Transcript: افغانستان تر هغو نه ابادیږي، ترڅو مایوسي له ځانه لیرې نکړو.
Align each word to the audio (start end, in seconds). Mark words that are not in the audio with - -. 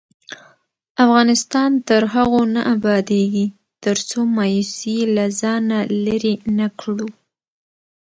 افغانستان 1.05 1.71
تر 1.89 2.01
هغو 2.13 2.41
نه 2.53 2.61
ابادیږي، 2.75 3.45
ترڅو 3.83 4.19
مایوسي 4.37 4.97
له 5.15 5.25
ځانه 5.39 5.77
لیرې 6.03 6.35
نکړو. 6.59 7.07